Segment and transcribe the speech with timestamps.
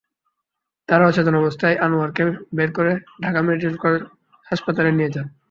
[0.89, 2.23] তাঁরা অচেতন অবস্থায় আনোয়ারকে
[2.57, 2.91] বের করে
[3.23, 4.01] ঢাকা মেডিকেল কলেজ
[4.47, 5.27] হাসপাতালে নিয়ে যান।